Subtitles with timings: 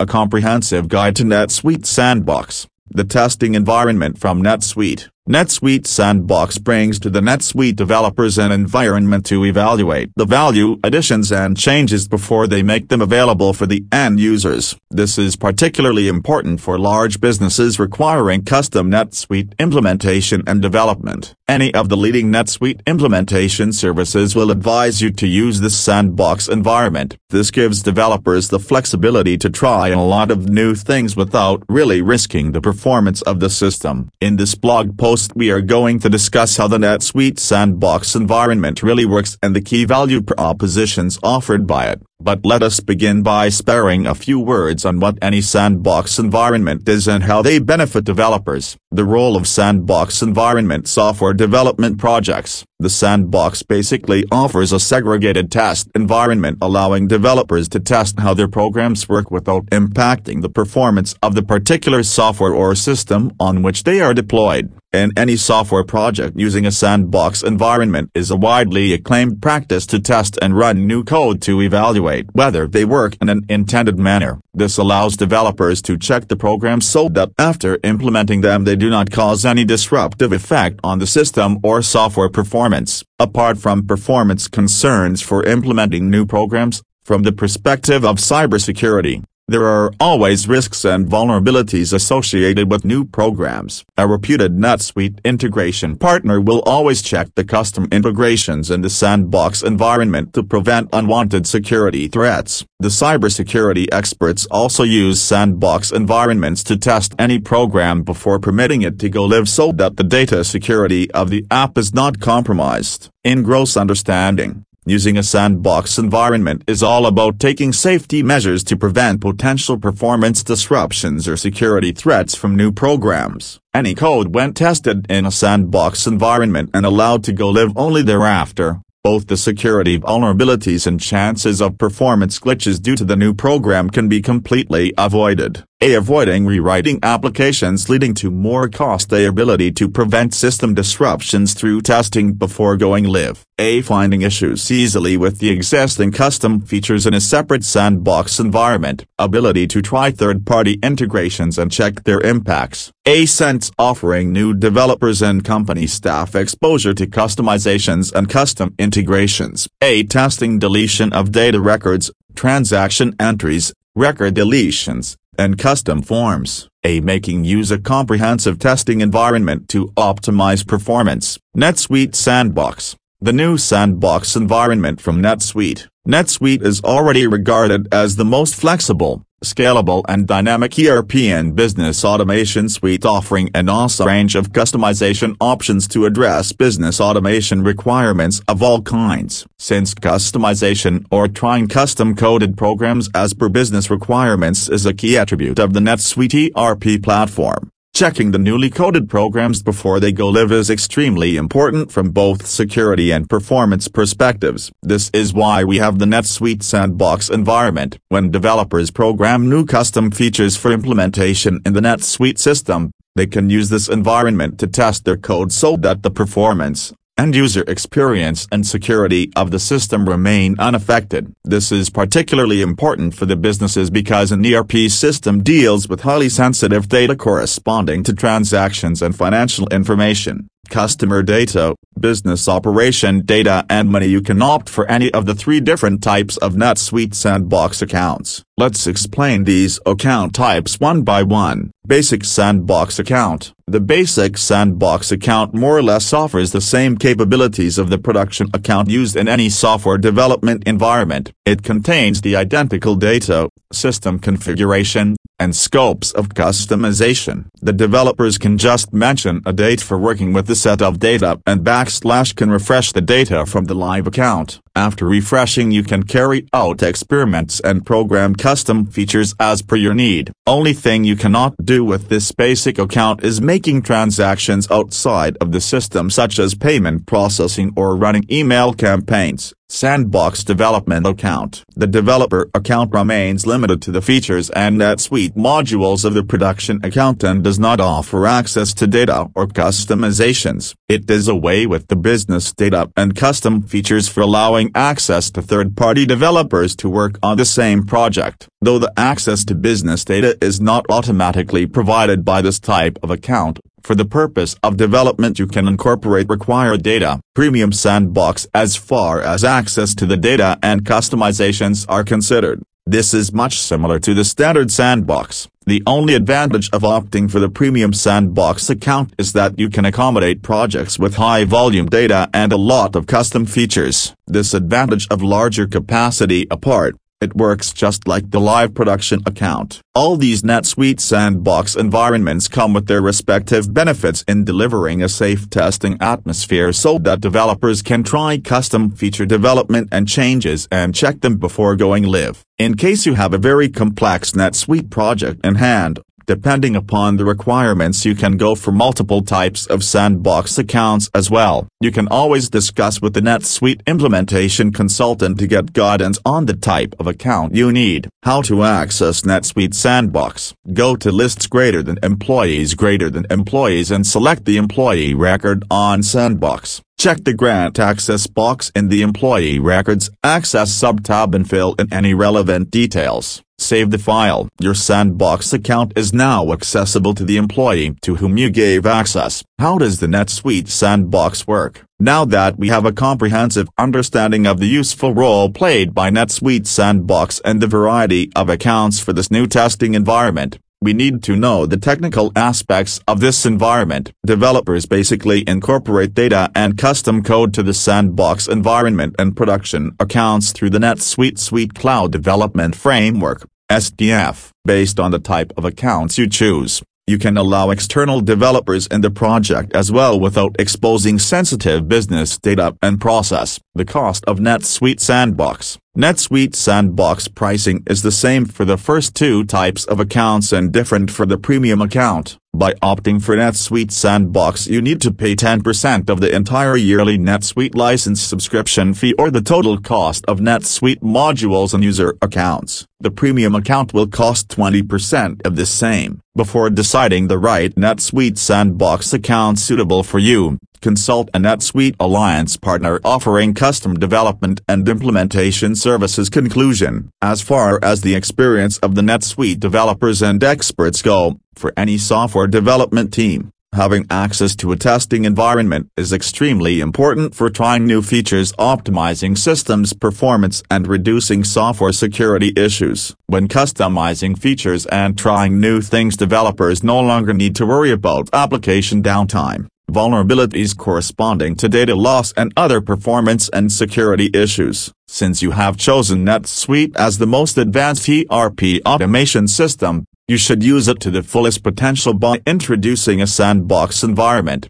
[0.00, 5.10] a comprehensive guide to NetSuite Sandbox, the testing environment from NetSuite.
[5.28, 11.58] NetSuite Sandbox brings to the NetSuite developers an environment to evaluate the value additions and
[11.58, 14.74] changes before they make them available for the end users.
[14.90, 21.34] This is particularly important for large businesses requiring custom NetSuite implementation and development.
[21.46, 27.16] Any of the leading NetSuite implementation services will advise you to use this sandbox environment.
[27.28, 32.52] This gives developers the flexibility to try a lot of new things without really risking
[32.52, 34.10] the performance of the system.
[34.20, 38.80] In this blog post post we are going to discuss how the NetSuite sandbox environment
[38.80, 42.00] really works and the key value propositions offered by it.
[42.22, 47.08] But let us begin by sparing a few words on what any sandbox environment is
[47.08, 48.76] and how they benefit developers.
[48.90, 52.62] The role of sandbox environment software development projects.
[52.78, 59.08] The sandbox basically offers a segregated test environment allowing developers to test how their programs
[59.08, 64.12] work without impacting the performance of the particular software or system on which they are
[64.12, 64.72] deployed.
[64.92, 70.36] In any software project using a sandbox environment is a widely acclaimed practice to test
[70.42, 74.40] and run new code to evaluate evaluate whether they work in an intended manner.
[74.54, 79.10] This allows developers to check the programs so that after implementing them they do not
[79.10, 83.04] cause any disruptive effect on the system or software performance.
[83.18, 89.90] Apart from performance concerns for implementing new programs, from the perspective of cybersecurity, there are
[89.98, 93.84] always risks and vulnerabilities associated with new programs.
[93.98, 100.34] A reputed NetSuite integration partner will always check the custom integrations in the sandbox environment
[100.34, 102.64] to prevent unwanted security threats.
[102.78, 109.08] The cybersecurity experts also use sandbox environments to test any program before permitting it to
[109.08, 113.10] go live so that the data security of the app is not compromised.
[113.24, 119.20] In gross understanding, Using a sandbox environment is all about taking safety measures to prevent
[119.20, 123.60] potential performance disruptions or security threats from new programs.
[123.74, 128.80] Any code when tested in a sandbox environment and allowed to go live only thereafter,
[129.04, 134.08] both the security vulnerabilities and chances of performance glitches due to the new program can
[134.08, 135.62] be completely avoided.
[135.82, 135.94] A.
[135.94, 139.24] Avoiding rewriting applications leading to more cost A.
[139.24, 143.46] Ability to prevent system disruptions through testing before going live.
[143.58, 143.80] A.
[143.80, 149.06] Finding issues easily with the existing custom features in a separate sandbox environment.
[149.18, 152.92] Ability to try third-party integrations and check their impacts.
[153.06, 153.24] A.
[153.24, 159.66] Sense offering new developers and company staff exposure to customizations and custom integrations.
[159.80, 160.02] A.
[160.02, 167.70] Testing deletion of data records, transaction entries, record deletions, and custom forms, a making use
[167.70, 171.38] a comprehensive testing environment to optimize performance.
[171.56, 175.88] NetSuite Sandbox The new sandbox environment from NetSuite.
[176.08, 182.70] NetSuite is already regarded as the most flexible, scalable and dynamic ERP and business automation
[182.70, 188.80] suite offering an awesome range of customization options to address business automation requirements of all
[188.80, 189.46] kinds.
[189.58, 195.74] Since customization or trying custom-coded programs as per business requirements is a key attribute of
[195.74, 201.36] the NetSuite ERP platform, Checking the newly coded programs before they go live is extremely
[201.36, 204.72] important from both security and performance perspectives.
[204.82, 207.98] This is why we have the NetSuite Sandbox environment.
[208.08, 213.68] When developers program new custom features for implementation in the NetSuite system, they can use
[213.68, 219.50] this environment to test their code so that the performance, end-user experience and security of
[219.50, 221.30] the system remain unaffected.
[221.44, 226.88] This is particularly important for the businesses because an ERP system deals with highly sensitive
[226.88, 234.22] data corresponding to transactions and financial information customer data, business operation data and money you
[234.22, 238.44] can opt for any of the three different types of NetSuite Sandbox accounts.
[238.56, 241.72] Let's explain these account types one by one.
[241.86, 247.88] Basic Sandbox Account The Basic Sandbox account more or less offers the same capabilities of
[247.88, 251.30] the production account used in any software development environment.
[251.46, 257.46] It contains the identical data, system configuration, and scopes of customization.
[257.62, 261.60] The developers can just mention a date for working with the set of data and
[261.64, 264.58] backslash can refresh the data from the live account.
[264.76, 270.32] After refreshing you can carry out experiments and program custom features as per your need.
[270.46, 275.60] Only thing you cannot do with this basic account is making transactions outside of the
[275.60, 279.52] system such as payment processing or running email campaigns.
[279.68, 286.04] Sandbox Development Account The developer account remains limited to the features and NetSuite NetSuite modules
[286.04, 290.74] of the production account and does not offer access to data or customizations.
[290.88, 294.26] It does away with the business data and custom features for
[294.60, 298.46] allowing access to third-party developers to work on the same project.
[298.60, 303.58] Though the access to business data is not automatically provided by this type of account,
[303.82, 309.44] for the purpose of development you can incorporate required data, Premium Sandbox as far as
[309.44, 312.62] access to the data and customizations are considered.
[312.86, 315.48] This is much similar to the standard sandbox.
[315.66, 320.42] The only advantage of opting for the Premium Sandbox account is that you can accommodate
[320.42, 324.14] projects with high volume data and a lot of custom features.
[324.26, 329.80] This advantage of larger capacity apart, it works just like the live production account.
[329.94, 335.98] All these NetSuite sandbox environments come with their respective benefits in delivering a safe testing
[336.00, 341.76] atmosphere so that developers can try custom feature development and changes and check them before
[341.76, 342.44] going live.
[342.58, 348.04] In case you have a very complex NetSuite project in hand, Depending upon the requirements
[348.04, 351.66] you can go for multiple types of sandbox accounts as well.
[351.80, 356.94] You can always discuss with the NetSuite implementation consultant to get guidance on the type
[357.00, 358.08] of account you need.
[358.22, 360.54] How to access NetSuite Sandbox.
[360.72, 366.04] Go to lists greater than employees greater than employees and select the employee record on
[366.04, 366.80] Sandbox.
[367.00, 372.12] Check the Grant Access box in the Employee Records Access subtab and fill in any
[372.12, 373.42] relevant details.
[373.56, 374.50] Save the file.
[374.60, 379.42] Your Sandbox account is now accessible to the employee to whom you gave access.
[379.58, 381.86] How does the NetSuite Sandbox work?
[381.98, 387.40] Now that we have a comprehensive understanding of the useful role played by NetSuite Sandbox
[387.46, 391.76] and the variety of accounts for this new testing environment, we need to know the
[391.76, 394.12] technical aspects of this environment.
[394.24, 400.70] Developers basically incorporate data and custom code to the sandbox environment and production accounts through
[400.70, 406.82] the NetSuite Suite Cloud Development Framework, SDF, based on the type of accounts you choose.
[407.06, 412.74] You can allow external developers in the project as well without exposing sensitive business data
[412.80, 413.60] and process.
[413.74, 419.42] The cost of NetSuite Sandbox NetSuite Sandbox pricing is the same for the first two
[419.42, 422.38] types of accounts and different for the premium account.
[422.54, 427.74] By opting for NetSuite Sandbox you need to pay 10% of the entire yearly NetSuite
[427.74, 432.86] license subscription fee or the total cost of NetSuite modules and user accounts.
[433.00, 436.20] The premium account will cost 20% of the same.
[436.36, 443.00] Before deciding the right NetSuite Sandbox account suitable for you, consult a NetSuite Alliance partner
[443.04, 447.10] offering custom development and implementation services conclusion.
[447.20, 452.46] As far as the experience of the NetSuite developers and experts go, for any software
[452.46, 458.52] development team, having access to a testing environment is extremely important for trying new features
[458.54, 463.14] optimizing systems performance and reducing software security issues.
[463.26, 469.02] When customizing features and trying new things developers no longer need to worry about application
[469.02, 474.92] downtime vulnerabilities corresponding to data loss and other performance and security issues.
[475.08, 480.86] Since you have chosen NetSuite as the most advanced ERP automation system, you should use
[480.86, 484.68] it to the fullest potential by introducing a sandbox environment.